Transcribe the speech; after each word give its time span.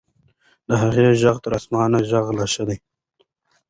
د 0.67 0.69
هغې 0.81 1.07
ږغ 1.21 1.35
تر 1.43 1.51
آسماني 1.59 1.99
ږغ 2.09 2.25
لا 2.37 2.45
ښه 2.53 2.63
و. 2.67 2.69